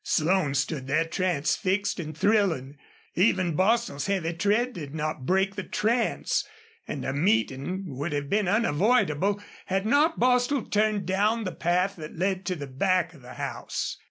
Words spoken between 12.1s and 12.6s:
led to